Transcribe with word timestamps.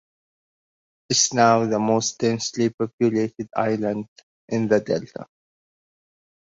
It 1.11 1.17
is 1.17 1.31
now 1.31 1.67
the 1.67 1.77
most 1.77 2.17
densely 2.17 2.71
populated 2.71 3.49
island 3.55 4.07
in 4.49 4.67
the 4.67 4.79
delta. 4.79 5.27